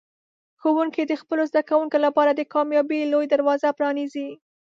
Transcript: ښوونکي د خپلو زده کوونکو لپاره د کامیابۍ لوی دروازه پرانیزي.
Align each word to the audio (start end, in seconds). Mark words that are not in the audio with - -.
ښوونکي 0.61 1.01
د 1.05 1.13
خپلو 1.21 1.43
زده 1.49 1.61
کوونکو 1.69 1.97
لپاره 2.05 2.31
د 2.33 2.41
کامیابۍ 2.53 3.01
لوی 3.11 3.25
دروازه 3.33 3.67
پرانیزي. 3.77 4.29